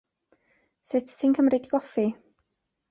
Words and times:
Sut 0.91 1.15
ti'n 1.19 1.37
cymryd 1.41 1.69
dy 1.69 1.73
goffi? 1.77 2.09